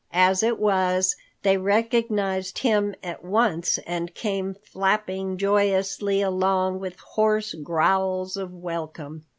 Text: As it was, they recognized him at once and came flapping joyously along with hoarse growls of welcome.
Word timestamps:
As 0.13 0.41
it 0.41 0.57
was, 0.57 1.15
they 1.43 1.57
recognized 1.57 2.57
him 2.57 2.95
at 3.03 3.23
once 3.23 3.77
and 3.85 4.11
came 4.15 4.55
flapping 4.63 5.37
joyously 5.37 6.23
along 6.23 6.79
with 6.79 6.97
hoarse 6.99 7.53
growls 7.53 8.35
of 8.35 8.51
welcome. 8.51 9.25